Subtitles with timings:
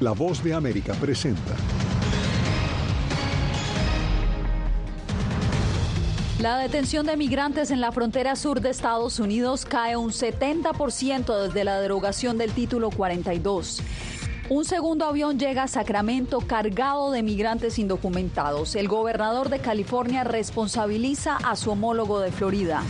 [0.00, 1.54] La voz de América presenta.
[6.38, 11.64] La detención de migrantes en la frontera sur de Estados Unidos cae un 70% desde
[11.64, 13.82] la derogación del título 42.
[14.48, 18.76] Un segundo avión llega a Sacramento cargado de migrantes indocumentados.
[18.76, 22.82] El gobernador de California responsabiliza a su homólogo de Florida.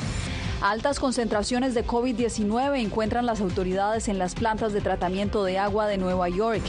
[0.62, 5.96] Altas concentraciones de COVID-19 encuentran las autoridades en las plantas de tratamiento de agua de
[5.96, 6.62] Nueva York.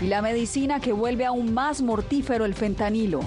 [0.00, 3.20] Y la medicina que vuelve aún más mortífero el fentanilo.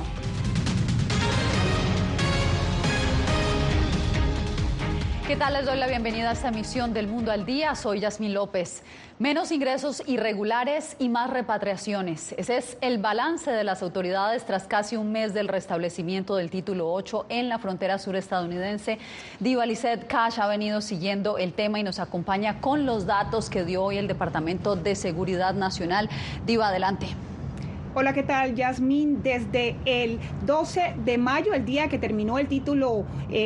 [5.29, 5.53] ¿Qué tal?
[5.53, 7.75] Les doy la bienvenida a esta emisión del Mundo al Día.
[7.75, 8.81] Soy Yasmín López.
[9.19, 12.33] Menos ingresos irregulares y más repatriaciones.
[12.35, 16.91] Ese es el balance de las autoridades tras casi un mes del restablecimiento del título
[16.91, 18.97] 8 en la frontera sur estadounidense.
[19.39, 23.63] Diva Lizette Cash ha venido siguiendo el tema y nos acompaña con los datos que
[23.63, 26.09] dio hoy el Departamento de Seguridad Nacional.
[26.47, 27.05] Diva, adelante.
[27.95, 29.23] Hola, ¿qué tal, Yasmín?
[29.23, 33.03] Desde el 12 de mayo, el día que terminó el título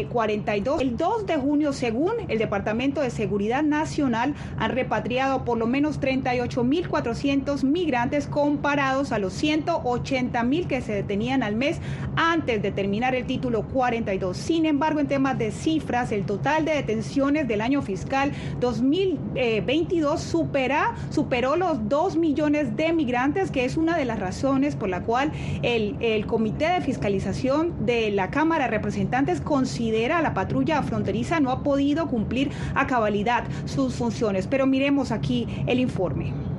[0.09, 5.57] 42, eh, el 2 de junio, según el Departamento de Seguridad Nacional, han repatriado por
[5.57, 11.79] lo menos 38.400 migrantes comparados a los 180.000 que se detenían al mes
[12.17, 14.35] antes de terminar el título 42.
[14.35, 20.95] Sin embargo, en temas de cifras, el total de detenciones del año fiscal 2022 supera,
[21.11, 24.32] superó los 2 millones de migrantes, que es una de las razones
[24.79, 25.31] por la cual
[25.61, 31.39] el, el Comité de Fiscalización de la Cámara de Representantes considera a la patrulla fronteriza
[31.39, 34.47] no ha podido cumplir a cabalidad sus funciones.
[34.47, 36.52] Pero miremos aquí el informe.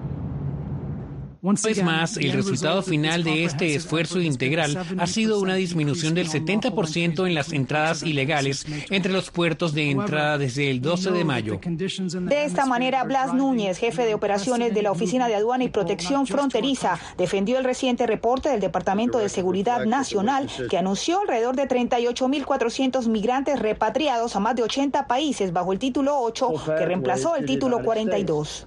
[1.45, 6.27] Una vez más, el resultado final de este esfuerzo integral ha sido una disminución del
[6.27, 11.61] 70% en las entradas ilegales entre los puertos de entrada desde el 12 de mayo.
[11.63, 16.27] De esta manera, Blas Núñez, jefe de operaciones de la Oficina de Aduana y Protección
[16.27, 23.07] Fronteriza, defendió el reciente reporte del Departamento de Seguridad Nacional que anunció alrededor de 38.400
[23.09, 27.83] migrantes repatriados a más de 80 países bajo el título 8 que reemplazó el título
[27.83, 28.67] 42.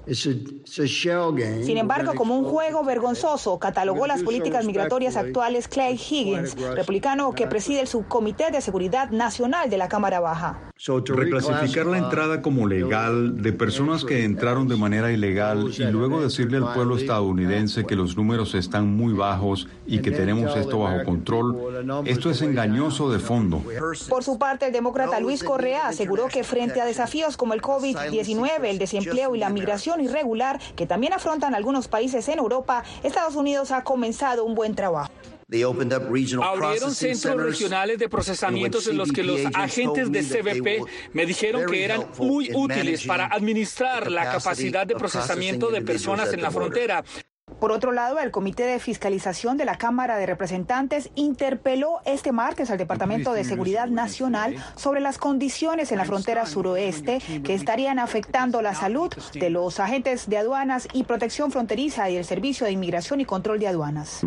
[1.65, 7.47] Sin embargo, como un juego vergonzoso, catalogó las políticas migratorias actuales Clay Higgins, republicano que
[7.47, 10.59] preside el Subcomité de Seguridad Nacional de la Cámara Baja.
[11.05, 16.57] Reclasificar la entrada como legal de personas que entraron de manera ilegal y luego decirle
[16.57, 22.03] al pueblo estadounidense que los números están muy bajos y que tenemos esto bajo control,
[22.05, 23.63] esto es engañoso de fondo.
[24.09, 28.65] Por su parte, el demócrata Luis Correa aseguró que frente a desafíos como el COVID-19,
[28.65, 32.56] el desempleo y la migración irregular que también afrontan algunos países en Europa,
[33.03, 35.11] Estados Unidos ha comenzado un buen trabajo.
[35.49, 41.85] Abrieron centros regionales de procesamientos en los que los agentes de CBP me dijeron que
[41.85, 47.03] eran muy útiles para administrar la capacidad de procesamiento de personas en la frontera.
[47.59, 52.69] Por otro lado, el Comité de Fiscalización de la Cámara de Representantes interpeló este martes
[52.69, 58.61] al Departamento de Seguridad Nacional sobre las condiciones en la frontera suroeste que estarían afectando
[58.61, 63.21] la salud de los agentes de aduanas y protección fronteriza y el Servicio de Inmigración
[63.21, 64.21] y Control de Aduanas.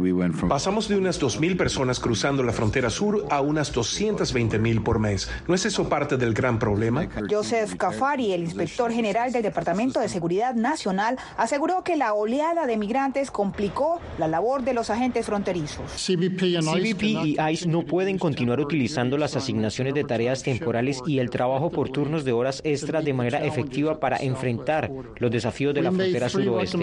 [0.48, 5.30] Pasamos de unas 2.000 personas cruzando la frontera sur a unas 220.000 por mes.
[5.46, 7.06] ¿No es eso parte del gran problema?
[7.30, 12.76] Joseph Cafari, el inspector general del Departamento de Seguridad Nacional, aseguró que la oleada de
[12.76, 15.90] migrantes complicó la labor de los agentes fronterizos.
[15.96, 21.70] CBP y ICE no pueden continuar utilizando las asignaciones de tareas temporales y el trabajo
[21.70, 26.28] por turnos de horas extra de manera efectiva para enfrentar los desafíos de la frontera
[26.28, 26.78] suroeste.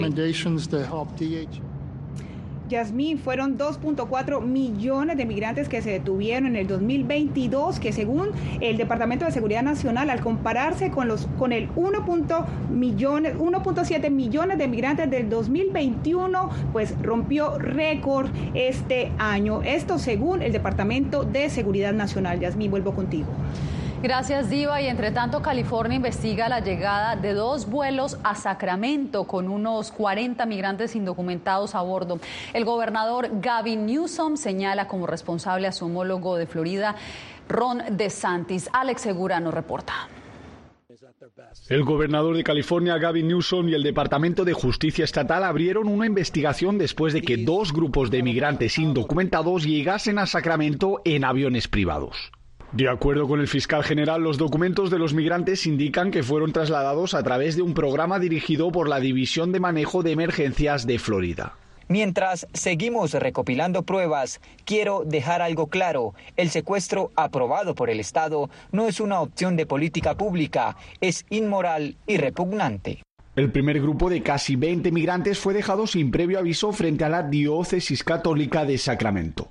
[2.68, 8.28] Yasmín, fueron 2.4 millones de migrantes que se detuvieron en el 2022, que según
[8.60, 13.34] el Departamento de Seguridad Nacional, al compararse con, los, con el 1.7 millones,
[14.10, 19.62] millones de migrantes del 2021, pues rompió récord este año.
[19.62, 22.40] Esto según el Departamento de Seguridad Nacional.
[22.40, 23.28] Yasmín, vuelvo contigo.
[24.00, 24.80] Gracias, Diva.
[24.80, 30.46] Y entre tanto, California investiga la llegada de dos vuelos a Sacramento con unos 40
[30.46, 32.20] migrantes indocumentados a bordo.
[32.52, 36.94] El gobernador Gavin Newsom señala como responsable a su homólogo de Florida,
[37.48, 38.70] Ron DeSantis.
[38.72, 39.94] Alex Segura nos reporta.
[41.68, 46.78] El gobernador de California, Gavin Newsom, y el Departamento de Justicia Estatal abrieron una investigación
[46.78, 52.30] después de que dos grupos de migrantes indocumentados llegasen a Sacramento en aviones privados.
[52.72, 57.14] De acuerdo con el fiscal general, los documentos de los migrantes indican que fueron trasladados
[57.14, 61.54] a través de un programa dirigido por la División de Manejo de Emergencias de Florida.
[61.88, 66.12] Mientras seguimos recopilando pruebas, quiero dejar algo claro.
[66.36, 71.96] El secuestro aprobado por el Estado no es una opción de política pública, es inmoral
[72.06, 73.02] y repugnante.
[73.34, 77.22] El primer grupo de casi 20 migrantes fue dejado sin previo aviso frente a la
[77.22, 79.48] diócesis católica de Sacramento.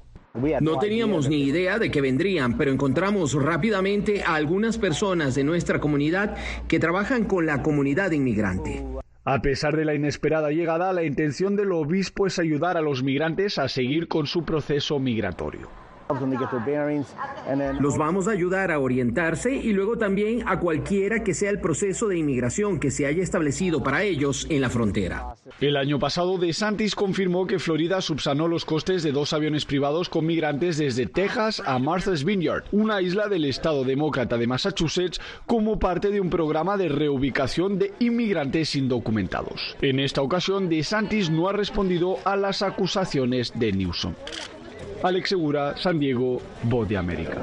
[0.62, 5.80] No teníamos ni idea de que vendrían, pero encontramos rápidamente a algunas personas de nuestra
[5.80, 6.36] comunidad
[6.68, 8.84] que trabajan con la comunidad inmigrante.
[9.26, 13.58] A pesar de la inesperada llegada, la intención del obispo es ayudar a los migrantes
[13.58, 15.87] a seguir con su proceso migratorio.
[17.80, 22.08] Los vamos a ayudar a orientarse y luego también a cualquiera que sea el proceso
[22.08, 25.36] de inmigración que se haya establecido para ellos en la frontera.
[25.60, 30.26] El año pasado, DeSantis confirmó que Florida subsanó los costes de dos aviones privados con
[30.26, 36.10] migrantes desde Texas a Martha's Vineyard, una isla del estado demócrata de Massachusetts, como parte
[36.12, 39.76] de un programa de reubicación de inmigrantes indocumentados.
[39.82, 44.14] En esta ocasión, DeSantis no ha respondido a las acusaciones de Newsom.
[45.04, 47.36] Alex Segura, San Diego, Voz de América.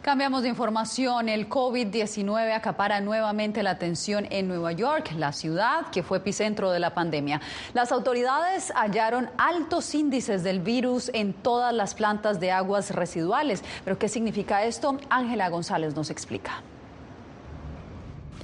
[0.00, 1.28] Cambiamos de información.
[1.28, 6.78] El COVID-19 acapara nuevamente la atención en Nueva York, la ciudad que fue epicentro de
[6.78, 7.40] la pandemia.
[7.74, 13.62] Las autoridades hallaron altos índices del virus en todas las plantas de aguas residuales.
[13.84, 14.98] ¿Pero qué significa esto?
[15.10, 16.62] Ángela González nos explica.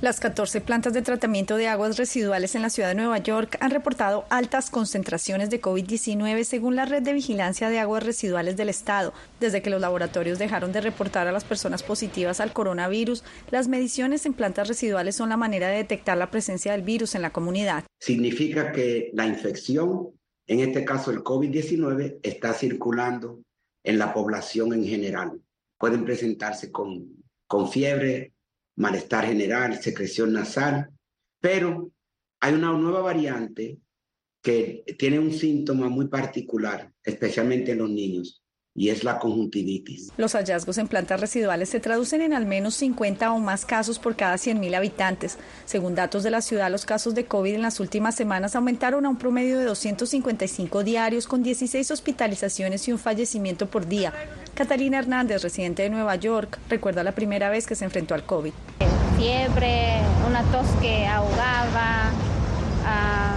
[0.07, 3.73] Las 14 plantas de tratamiento de aguas residuales en la ciudad de Nueva York han
[3.73, 9.13] reportado altas concentraciones de COVID-19 según la red de vigilancia de aguas residuales del estado.
[9.41, 14.27] Desde que los laboratorios dejaron de reportar a las personas positivas al coronavirus, las mediciones
[14.27, 17.83] en plantas residuales son la manera de detectar la presencia del virus en la comunidad.
[17.99, 20.11] Significa que la infección,
[20.47, 23.41] en este caso el COVID-19, está circulando
[23.83, 25.41] en la población en general.
[25.77, 28.36] Pueden presentarse con, con fiebre,
[28.77, 30.91] malestar general, secreción nasal,
[31.41, 31.91] pero
[32.41, 33.79] hay una nueva variante
[34.43, 38.43] que tiene un síntoma muy particular, especialmente en los niños,
[38.77, 40.13] y es la conjuntivitis.
[40.19, 44.15] Los hallazgos en plantas residuales se traducen en al menos 50 o más casos por
[44.15, 45.39] cada 100.000 habitantes.
[45.65, 49.09] Según datos de la ciudad, los casos de COVID en las últimas semanas aumentaron a
[49.09, 54.13] un promedio de 255 diarios, con 16 hospitalizaciones y un fallecimiento por día.
[54.57, 58.55] Catalina Hernández, residente de Nueva York, recuerda la primera vez que se enfrentó al COVID.
[59.19, 62.11] Fiebre, una tos que ahogaba
[62.87, 63.37] ah,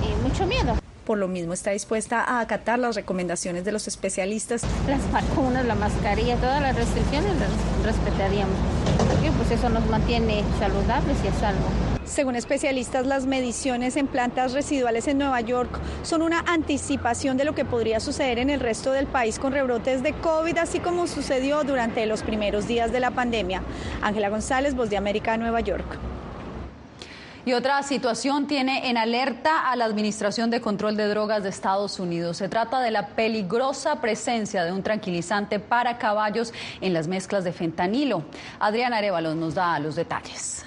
[0.00, 0.76] y mucho miedo.
[1.04, 4.62] Por lo mismo está dispuesta a acatar las recomendaciones de los especialistas.
[4.86, 8.54] Las vacunas, la mascarilla, todas las restricciones las respetaríamos.
[8.96, 11.93] Porque pues eso nos mantiene saludables y a salvo.
[12.04, 17.54] Según especialistas, las mediciones en plantas residuales en Nueva York son una anticipación de lo
[17.54, 21.64] que podría suceder en el resto del país con rebrotes de COVID, así como sucedió
[21.64, 23.62] durante los primeros días de la pandemia.
[24.02, 25.98] Ángela González, Voz de América, Nueva York.
[27.46, 31.98] Y otra situación tiene en alerta a la Administración de Control de Drogas de Estados
[31.98, 32.38] Unidos.
[32.38, 37.52] Se trata de la peligrosa presencia de un tranquilizante para caballos en las mezclas de
[37.52, 38.24] fentanilo.
[38.60, 40.64] Adrián Arevalos nos da los detalles.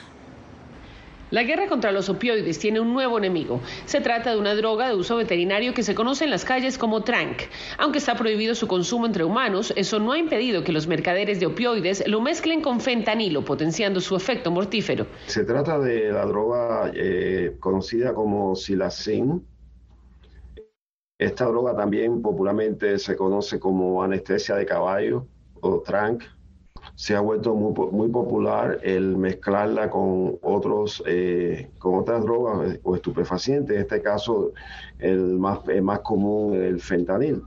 [1.29, 3.59] La guerra contra los opioides tiene un nuevo enemigo.
[3.85, 7.03] Se trata de una droga de uso veterinario que se conoce en las calles como
[7.03, 7.41] trank.
[7.77, 11.47] Aunque está prohibido su consumo entre humanos, eso no ha impedido que los mercaderes de
[11.47, 15.05] opioides lo mezclen con fentanilo, potenciando su efecto mortífero.
[15.25, 19.45] Se trata de la droga eh, conocida como silacin.
[21.19, 25.27] Esta droga también popularmente se conoce como anestesia de caballo
[25.59, 26.23] o trank
[26.97, 32.95] se ha vuelto muy, muy popular el mezclarla con otros eh, con otras drogas o
[32.95, 34.51] estupefacientes en este caso
[34.97, 37.43] el más, el más común el fentanil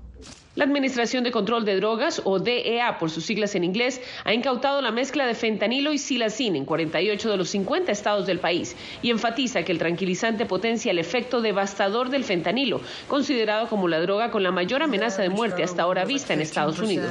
[0.57, 4.83] la Administración de Control de Drogas, o DEA por sus siglas en inglés, ha incautado
[4.83, 9.11] la mezcla de fentanilo y silacin en 48 de los 50 estados del país y
[9.11, 14.43] enfatiza que el tranquilizante potencia el efecto devastador del fentanilo, considerado como la droga con
[14.43, 17.11] la mayor amenaza de muerte hasta ahora vista en Estados Unidos.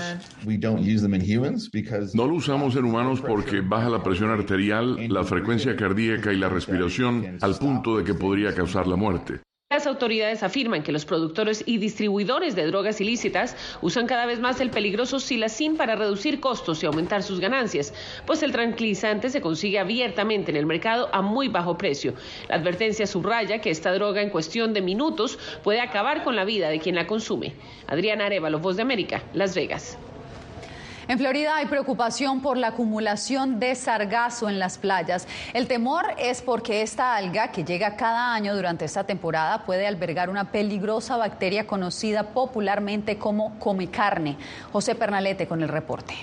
[2.13, 6.49] No lo usamos en humanos porque baja la presión arterial, la frecuencia cardíaca y la
[6.49, 9.39] respiración al punto de que podría causar la muerte.
[9.71, 14.59] Las autoridades afirman que los productores y distribuidores de drogas ilícitas usan cada vez más
[14.61, 17.93] el peligroso silacin para reducir costos y aumentar sus ganancias,
[18.25, 22.15] pues el tranquilizante se consigue abiertamente en el mercado a muy bajo precio.
[22.47, 26.69] La advertencia subraya que esta droga en cuestión de minutos puede acabar con la vida
[26.69, 27.53] de quien la consume.
[27.85, 29.99] Adriana Arevalo, Voz de América, Las Vegas.
[31.09, 35.27] En Florida hay preocupación por la acumulación de sargazo en las playas.
[35.53, 40.29] El temor es porque esta alga, que llega cada año durante esta temporada, puede albergar
[40.29, 44.37] una peligrosa bacteria conocida popularmente como come carne.
[44.71, 46.13] José Pernalete con el reporte.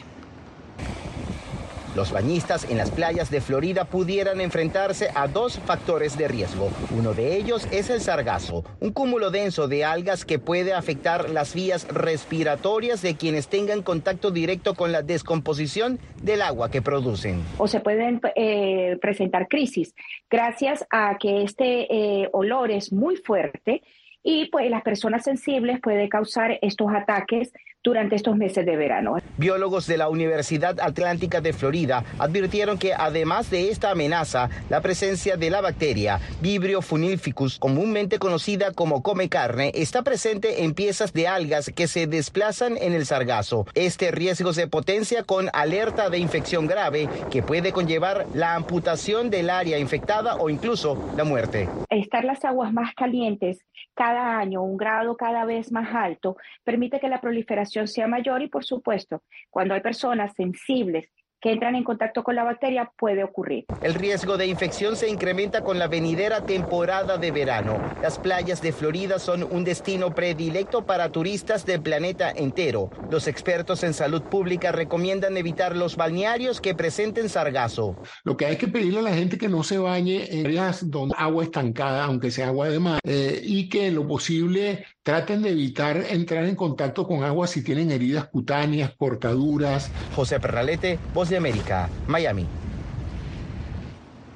[1.97, 6.71] Los bañistas en las playas de Florida pudieran enfrentarse a dos factores de riesgo.
[6.95, 11.55] Uno de ellos es el sargazo, un cúmulo denso de algas que puede afectar las
[11.55, 17.43] vías respiratorias de quienes tengan contacto directo con la descomposición del agua que producen.
[17.57, 19.95] O se pueden eh, presentar crisis
[20.29, 23.83] gracias a que este eh, olor es muy fuerte
[24.23, 27.55] y pues las personas sensibles puede causar estos ataques
[27.87, 29.16] durante estos meses de verano.
[29.38, 35.37] Biólogos de la Universidad Atlántica de Florida advirtieron que además de esta amenaza, la presencia
[35.37, 41.28] de la bacteria Vibrio funilficus, comúnmente conocida como come carne, está presente en piezas de
[41.28, 43.66] algas que se desplazan en el sargazo.
[43.75, 49.49] Este riesgo se potencia con alerta de infección grave que puede conllevar la amputación del
[49.49, 51.69] área infectada o incluso la muerte.
[51.88, 53.64] Estar las aguas más calientes
[53.95, 58.49] cada año, un grado cada vez más alto, permite que la proliferación sea mayor y,
[58.49, 63.66] por supuesto, cuando hay personas sensibles que entran en contacto con la bacteria puede ocurrir.
[63.83, 67.78] El riesgo de infección se incrementa con la venidera temporada de verano.
[68.02, 72.90] Las playas de Florida son un destino predilecto para turistas del planeta entero.
[73.11, 77.97] Los expertos en salud pública recomiendan evitar los balnearios que presenten sargazo.
[78.25, 81.14] Lo que hay que pedirle a la gente que no se bañe en áreas donde
[81.18, 85.50] agua estancada, aunque sea agua de mar, eh, y que en lo posible traten de
[85.50, 89.88] evitar entrar en contacto con agua si tienen heridas cutáneas, cortaduras.
[90.16, 92.44] José Perralete, Voz de América, Miami.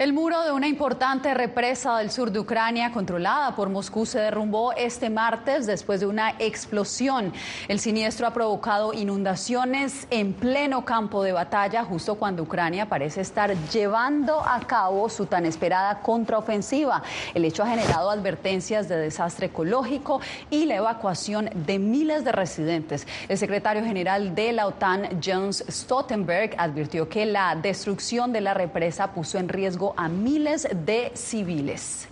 [0.00, 4.72] El muro de una importante represa del sur de Ucrania controlada por Moscú se derrumbó
[4.72, 7.34] este martes después de una explosión.
[7.68, 13.54] El siniestro ha provocado inundaciones en pleno campo de batalla justo cuando Ucrania parece estar
[13.68, 17.02] llevando a cabo su tan esperada contraofensiva.
[17.34, 23.06] El hecho ha generado advertencias de desastre ecológico y la evacuación de miles de residentes.
[23.28, 29.12] El secretario general de la OTAN, Jens Stoltenberg, advirtió que la destrucción de la represa
[29.12, 32.08] puso en riesgo a miles de civiles.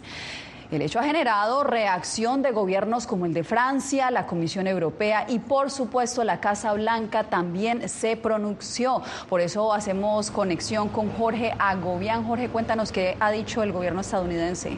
[0.70, 5.38] El hecho ha generado reacción de gobiernos como el de Francia, la Comisión Europea y
[5.38, 9.00] por supuesto la Casa Blanca también se pronunció.
[9.30, 12.26] Por eso hacemos conexión con Jorge Agobián.
[12.26, 14.76] Jorge, cuéntanos qué ha dicho el gobierno estadounidense.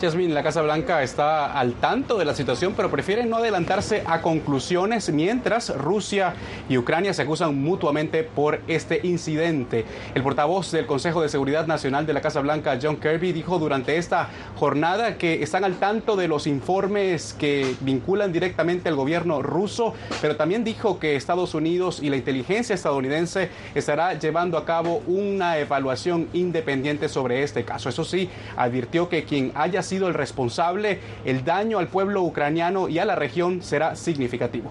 [0.00, 5.12] La Casa Blanca está al tanto de la situación, pero prefiere no adelantarse a conclusiones
[5.12, 6.32] mientras Rusia
[6.70, 9.84] y Ucrania se acusan mutuamente por este incidente.
[10.14, 13.98] El portavoz del Consejo de Seguridad Nacional de la Casa Blanca, John Kirby, dijo durante
[13.98, 19.92] esta jornada que están al tanto de los informes que vinculan directamente al gobierno ruso,
[20.22, 25.58] pero también dijo que Estados Unidos y la inteligencia estadounidense estará llevando a cabo una
[25.58, 27.90] evaluación independiente sobre este caso.
[27.90, 32.98] Eso sí, advirtió que quien haya sido el responsable, el daño al pueblo ucraniano y
[32.98, 34.70] a la región será significativo.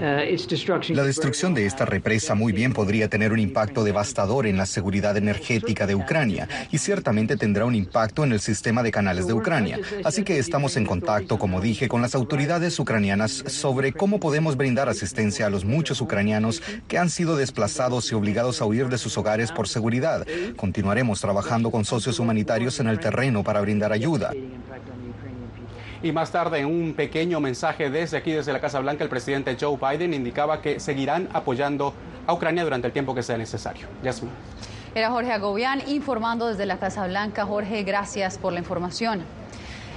[0.00, 5.16] La destrucción de esta represa muy bien podría tener un impacto devastador en la seguridad
[5.16, 9.78] energética de Ucrania y ciertamente tendrá un impacto en el sistema de canales de Ucrania.
[10.04, 14.88] Así que estamos en contacto, como dije, con las autoridades ucranianas sobre cómo podemos brindar
[14.88, 19.16] asistencia a los muchos ucranianos que han sido desplazados y obligados a huir de sus
[19.18, 20.26] hogares por seguridad.
[20.56, 24.32] Continuaremos trabajando con socios humanitarios en el terreno para brindar ayuda.
[26.02, 29.56] Y más tarde, en un pequeño mensaje desde aquí, desde la Casa Blanca, el presidente
[29.60, 31.94] Joe Biden indicaba que seguirán apoyando
[32.26, 33.86] a Ucrania durante el tiempo que sea necesario.
[34.02, 34.32] Yasmin.
[34.94, 37.46] Era Jorge Agobián informando desde la Casa Blanca.
[37.46, 39.22] Jorge, gracias por la información.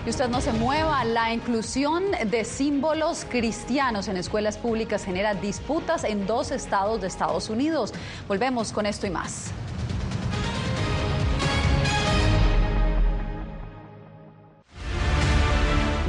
[0.05, 6.03] Y usted no se mueva, la inclusión de símbolos cristianos en escuelas públicas genera disputas
[6.03, 7.91] en dos estados de Estados Unidos.
[8.27, 9.51] Volvemos con esto y más.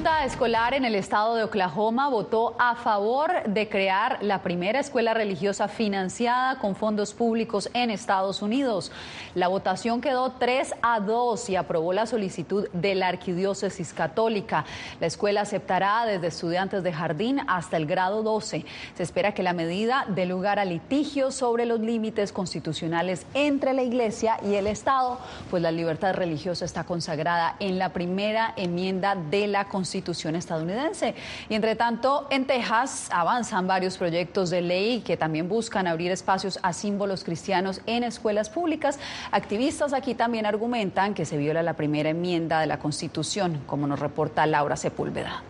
[0.00, 5.12] Junta escolar en el estado de Oklahoma votó a favor de crear la primera escuela
[5.12, 8.92] religiosa financiada con fondos públicos en Estados Unidos.
[9.34, 14.64] La votación quedó 3 a 2 y aprobó la solicitud de la Arquidiócesis Católica.
[15.00, 18.64] La escuela aceptará desde estudiantes de jardín hasta el grado 12.
[18.96, 23.82] Se espera que la medida dé lugar a litigios sobre los límites constitucionales entre la
[23.82, 25.18] Iglesia y el Estado,
[25.50, 31.14] pues la libertad religiosa está consagrada en la primera enmienda de la Constitución estadounidense.
[31.48, 36.58] Y entre tanto, en Texas avanzan varios proyectos de ley que también buscan abrir espacios
[36.62, 38.98] a símbolos cristianos en escuelas públicas.
[39.30, 44.00] Activistas aquí también argumentan que se viola la primera enmienda de la Constitución, como nos
[44.00, 45.42] reporta Laura Sepúlveda.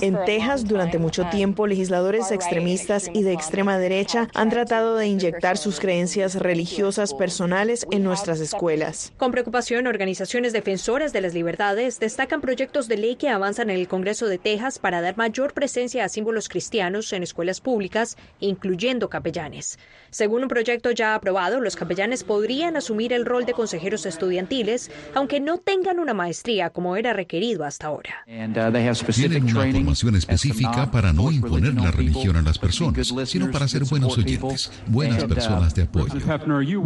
[0.00, 5.56] En Texas, durante mucho tiempo, legisladores extremistas y de extrema derecha han tratado de inyectar
[5.56, 9.12] sus creencias religiosas personales en nuestras escuelas.
[9.16, 13.88] Con preocupación, organizaciones defensoras de las libertades destacan proyectos de ley que avanzan en el
[13.88, 19.78] Congreso de Texas para dar mayor presencia a símbolos cristianos en escuelas públicas, incluyendo capellanes.
[20.10, 25.40] Según un proyecto ya aprobado, los capellanes podrían asumir el rol de consejeros estudiantiles, aunque
[25.40, 28.24] no tengan una maestría como era requerido hasta ahora.
[28.26, 33.84] Tienen una formación específica para no imponer la religión a las personas, sino para ser
[33.84, 36.14] buenos oyentes, buenas personas de apoyo.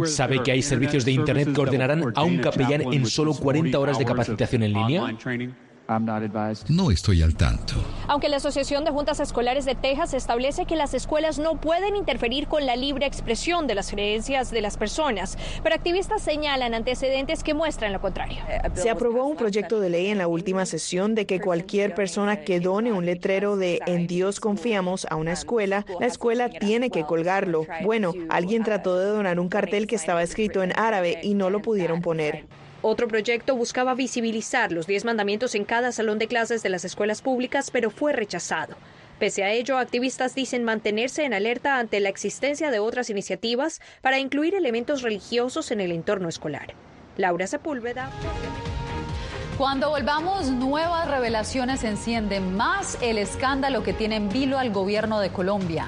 [0.05, 3.97] ¿Sabe que hay servicios de Internet que ordenarán a un capellán en solo 40 horas
[3.97, 5.17] de capacitación en línea?
[6.69, 7.73] No estoy al tanto.
[8.07, 12.47] Aunque la Asociación de Juntas Escolares de Texas establece que las escuelas no pueden interferir
[12.47, 17.53] con la libre expresión de las creencias de las personas, pero activistas señalan antecedentes que
[17.53, 18.37] muestran lo contrario.
[18.75, 22.61] Se aprobó un proyecto de ley en la última sesión de que cualquier persona que
[22.61, 27.67] done un letrero de En Dios confiamos a una escuela, la escuela tiene que colgarlo.
[27.83, 31.61] Bueno, alguien trató de donar un cartel que estaba escrito en árabe y no lo
[31.61, 32.45] pudieron poner.
[32.85, 37.21] Otro proyecto buscaba visibilizar los 10 mandamientos en cada salón de clases de las escuelas
[37.21, 38.75] públicas, pero fue rechazado.
[39.19, 44.19] Pese a ello, activistas dicen mantenerse en alerta ante la existencia de otras iniciativas para
[44.19, 46.73] incluir elementos religiosos en el entorno escolar.
[47.15, 48.09] Laura Sepúlveda.
[49.57, 55.29] Cuando volvamos, nuevas revelaciones encienden más el escándalo que tiene en vilo al gobierno de
[55.29, 55.87] Colombia.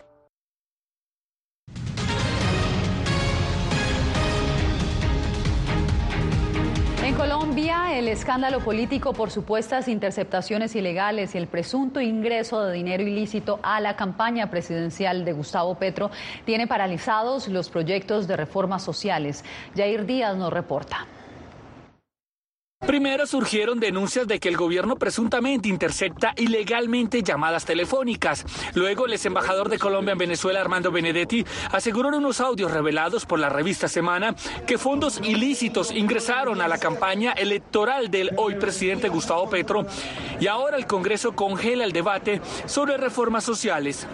[7.51, 13.59] Colombia, el escándalo político por supuestas interceptaciones ilegales y el presunto ingreso de dinero ilícito
[13.61, 16.11] a la campaña presidencial de Gustavo Petro
[16.45, 19.43] tiene paralizados los proyectos de reformas sociales.
[19.75, 21.05] Jair Díaz nos reporta.
[22.85, 28.43] Primero surgieron denuncias de que el gobierno presuntamente intercepta ilegalmente llamadas telefónicas.
[28.73, 33.27] Luego, el ex embajador de Colombia en Venezuela, Armando Benedetti, aseguró en unos audios revelados
[33.27, 39.09] por la revista Semana que fondos ilícitos ingresaron a la campaña electoral del hoy presidente
[39.09, 39.85] Gustavo Petro.
[40.39, 44.07] Y ahora el Congreso congela el debate sobre reformas sociales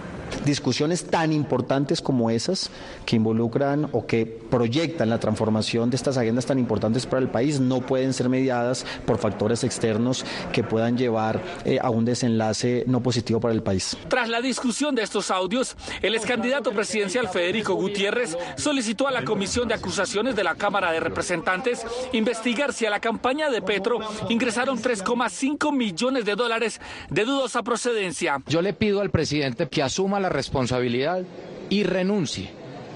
[0.46, 2.70] discusiones tan importantes como esas
[3.06, 7.60] que involucran o que proyectan la transformación de estas agendas tan importantes para el país
[7.60, 13.02] no pueden ser mediadas por factores externos que puedan llevar eh, a un desenlace no
[13.02, 13.98] positivo para el país.
[14.08, 19.24] Tras la discusión de estos audios, el ex candidato presidencial Federico Gutiérrez solicitó a la
[19.24, 24.00] Comisión de Acusaciones de la Cámara de Representantes investigar si a la campaña de Petro
[24.30, 28.42] ingresaron 3,5 millones de dólares de dudosa procedencia.
[28.48, 31.24] Yo le pido al presidente que asuma la responsabilidad
[31.70, 32.50] y renuncie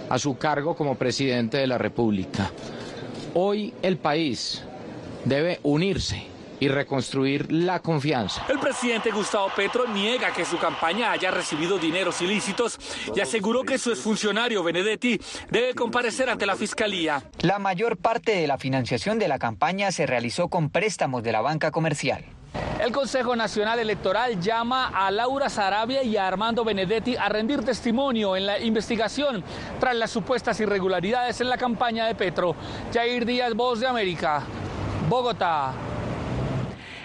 [0.09, 2.51] a su cargo como presidente de la República.
[3.33, 4.63] Hoy el país
[5.25, 6.31] debe unirse
[6.61, 8.45] y reconstruir la confianza.
[8.47, 12.77] El presidente Gustavo Petro niega que su campaña haya recibido dineros ilícitos
[13.15, 17.23] y aseguró que su exfuncionario Benedetti debe comparecer ante la fiscalía.
[17.39, 21.41] La mayor parte de la financiación de la campaña se realizó con préstamos de la
[21.41, 22.25] banca comercial.
[22.81, 28.35] El Consejo Nacional Electoral llama a Laura Sarabia y a Armando Benedetti a rendir testimonio
[28.35, 29.43] en la investigación
[29.79, 32.55] tras las supuestas irregularidades en la campaña de Petro.
[32.91, 34.41] Jair Díaz, Voz de América,
[35.07, 35.90] Bogotá.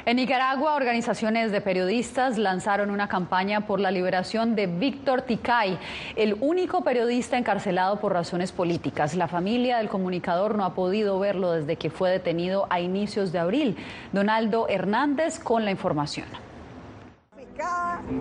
[0.09, 5.81] En Nicaragua, organizaciones de periodistas lanzaron una campaña por la liberación de Víctor Ticay,
[6.14, 9.16] el único periodista encarcelado por razones políticas.
[9.16, 13.40] La familia del comunicador no ha podido verlo desde que fue detenido a inicios de
[13.40, 13.77] abril.
[14.12, 16.27] Donaldo Hernández con la información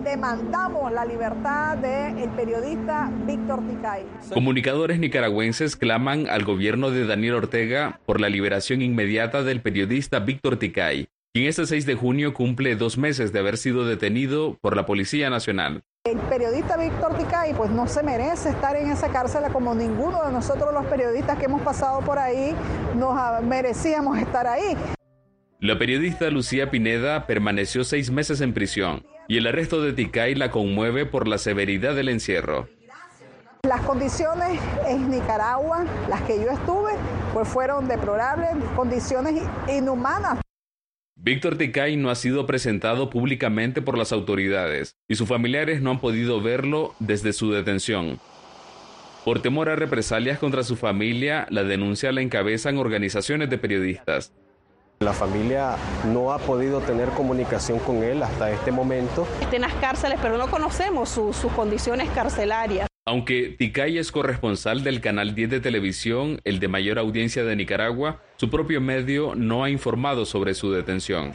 [0.02, 4.04] demandamos la libertad del periodista Víctor Ticay.
[4.32, 10.58] Comunicadores nicaragüenses claman al gobierno de Daniel Ortega por la liberación inmediata del periodista Víctor
[10.58, 14.86] Ticay, quien este 6 de junio cumple dos meses de haber sido detenido por la
[14.86, 15.82] Policía Nacional.
[16.04, 20.32] El periodista Víctor Ticay pues no se merece estar en esa cárcel como ninguno de
[20.32, 22.54] nosotros los periodistas que hemos pasado por ahí
[22.96, 24.78] nos merecíamos estar ahí.
[25.60, 30.50] La periodista Lucía Pineda permaneció seis meses en prisión y el arresto de Ticay la
[30.50, 32.66] conmueve por la severidad del encierro.
[33.62, 36.92] Las condiciones en Nicaragua, las que yo estuve,
[37.34, 40.38] pues fueron deplorables, condiciones inhumanas.
[41.26, 45.98] Víctor Ticay no ha sido presentado públicamente por las autoridades y sus familiares no han
[45.98, 48.20] podido verlo desde su detención.
[49.24, 54.32] Por temor a represalias contra su familia, la denuncia la encabezan organizaciones de periodistas.
[55.00, 55.74] La familia
[56.04, 59.26] no ha podido tener comunicación con él hasta este momento.
[59.40, 62.86] Está en las cárceles, pero no conocemos sus condiciones carcelarias.
[63.08, 68.20] Aunque Ticay es corresponsal del canal 10 de televisión, el de mayor audiencia de Nicaragua,
[68.34, 71.34] su propio medio no ha informado sobre su detención.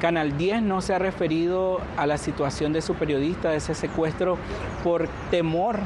[0.00, 4.36] Canal 10 no se ha referido a la situación de su periodista, de ese secuestro,
[4.82, 5.78] por temor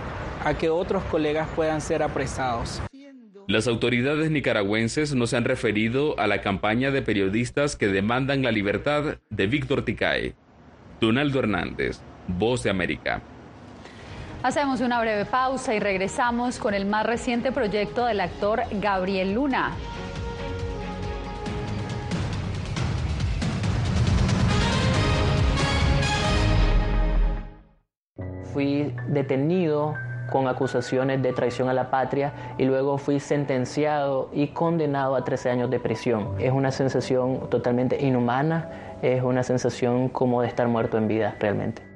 [0.43, 2.81] a que otros colegas puedan ser apresados.
[3.47, 8.53] Las autoridades nicaragüenses no se han referido a la campaña de periodistas que demandan la
[8.53, 10.33] libertad de Víctor Ticay.
[10.99, 13.23] Donaldo Hernández, Voz de América.
[14.43, 19.73] Hacemos una breve pausa y regresamos con el más reciente proyecto del actor Gabriel Luna.
[28.53, 29.95] Fui detenido
[30.31, 35.51] con acusaciones de traición a la patria y luego fui sentenciado y condenado a 13
[35.51, 36.35] años de prisión.
[36.39, 38.71] Es una sensación totalmente inhumana,
[39.03, 41.96] es una sensación como de estar muerto en vida realmente.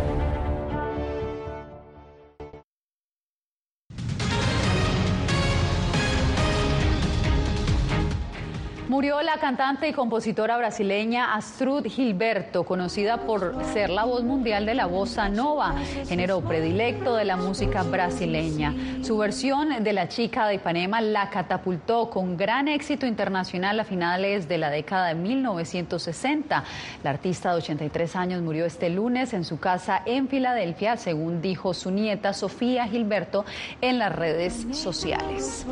[9.01, 14.75] Murió la cantante y compositora brasileña Astrud Gilberto, conocida por ser la voz mundial de
[14.75, 15.73] la bossa nova,
[16.07, 18.75] género predilecto de la música brasileña.
[19.01, 24.47] Su versión de La chica de Ipanema la catapultó con gran éxito internacional a finales
[24.47, 26.63] de la década de 1960.
[27.03, 31.73] La artista de 83 años murió este lunes en su casa en Filadelfia, según dijo
[31.73, 33.45] su nieta Sofía Gilberto
[33.81, 35.65] en las redes sociales.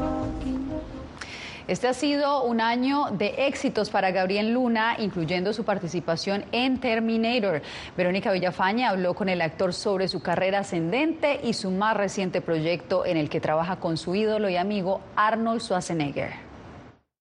[1.69, 7.61] Este ha sido un año de éxitos para Gabriel Luna, incluyendo su participación en Terminator.
[7.95, 13.05] Verónica Villafaña habló con el actor sobre su carrera ascendente y su más reciente proyecto
[13.05, 16.31] en el que trabaja con su ídolo y amigo Arnold Schwarzenegger.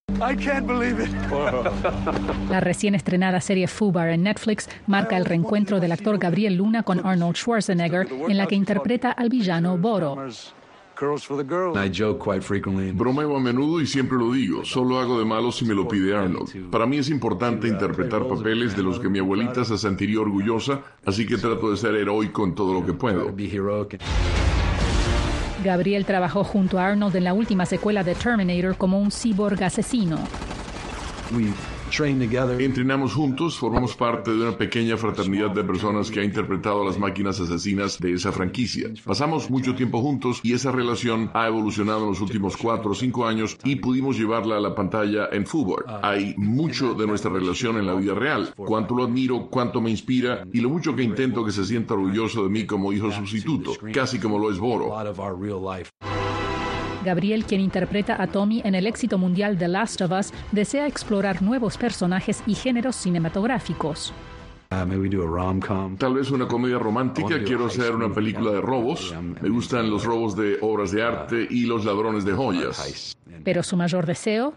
[2.49, 7.07] La recién estrenada serie Fubar en Netflix marca el reencuentro del actor Gabriel Luna con
[7.07, 10.17] Arnold Schwarzenegger, en la que interpreta al villano Boro.
[12.93, 16.17] Bromeo a menudo y siempre lo digo, solo hago de malo si me lo pide
[16.17, 16.71] Arnold.
[16.71, 21.27] Para mí es importante interpretar papeles de los que mi abuelita se sentiría orgullosa, así
[21.27, 23.33] que trato de ser heroico en todo lo que puedo.
[25.65, 30.19] Gabriel trabajó junto a Arnold en la última secuela de Terminator como un cyborg asesino.
[32.61, 36.99] Entrenamos juntos, formamos parte de una pequeña fraternidad de personas que ha interpretado a las
[36.99, 38.91] máquinas asesinas de esa franquicia.
[39.05, 43.27] Pasamos mucho tiempo juntos y esa relación ha evolucionado en los últimos cuatro o cinco
[43.27, 45.85] años y pudimos llevarla a la pantalla en fútbol.
[46.03, 48.53] Hay mucho de nuestra relación en la vida real.
[48.57, 52.45] Cuánto lo admiro, cuánto me inspira y lo mucho que intento que se sienta orgulloso
[52.45, 54.95] de mí como hijo sustituto, casi como lo es Boro.
[57.05, 61.43] Gabriel, quien interpreta a Tommy en el éxito mundial The Last of Us, desea explorar
[61.43, 64.13] nuevos personajes y géneros cinematográficos.
[64.71, 67.43] Tal vez una comedia romántica.
[67.43, 69.15] Quiero hacer una película de robos.
[69.41, 73.17] Me gustan los robos de obras de arte y los ladrones de joyas.
[73.45, 74.55] Pero su mayor deseo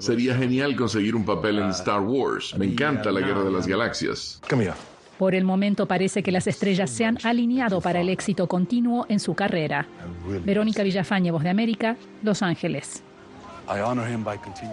[0.00, 2.56] sería genial conseguir un papel en Star Wars.
[2.58, 4.40] Me encanta la Guerra de las Galaxias.
[5.18, 9.18] Por el momento parece que las estrellas se han alineado para el éxito continuo en
[9.18, 9.86] su carrera.
[10.44, 13.02] Verónica Villafañe, Voz de América, Los Ángeles.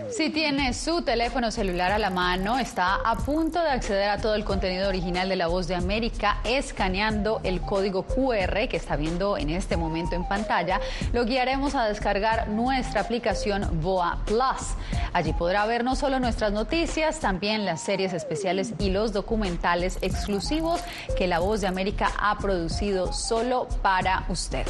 [0.10, 4.36] Si tiene su teléfono celular a la mano, está a punto de acceder a todo
[4.36, 9.38] el contenido original de La Voz de América escaneando el código QR que está viendo
[9.38, 10.80] en este momento en pantalla.
[11.12, 14.76] Lo guiaremos a descargar nuestra aplicación Voa Plus.
[15.12, 20.80] Allí podrá ver no solo nuestras noticias, también las series especiales y los documentales exclusivos
[21.18, 24.66] que La Voz de América ha producido solo para usted.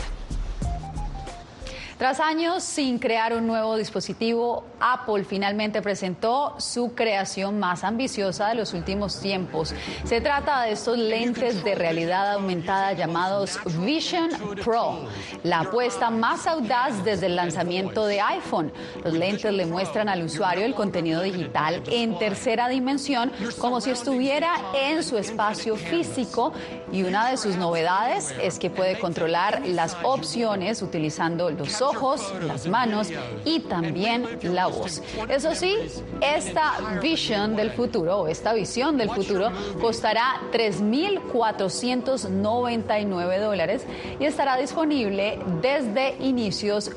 [1.97, 8.55] Tras años sin crear un nuevo dispositivo, Apple finalmente presentó su creación más ambiciosa de
[8.55, 9.73] los últimos tiempos.
[10.03, 14.29] Se trata de estos lentes de realidad aumentada llamados Vision
[14.61, 15.07] Pro,
[15.43, 18.73] la apuesta más audaz desde el lanzamiento de iPhone.
[19.01, 24.53] Los lentes le muestran al usuario el contenido digital en tercera dimensión como si estuviera
[24.73, 26.51] en su espacio físico
[26.91, 32.67] y una de sus novedades es que puede controlar las opciones utilizando los ojos, las
[32.67, 33.07] manos
[33.45, 35.01] y también la voz.
[35.29, 35.73] Eso sí,
[36.21, 43.85] esta vision del futuro o esta visión del futuro costará 3.499 dólares
[44.19, 46.91] y estará disponible desde inicios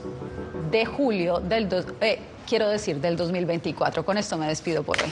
[0.70, 1.68] de julio del,
[2.00, 4.04] eh, quiero decir, del 2024.
[4.04, 5.10] Con esto me despido por hoy.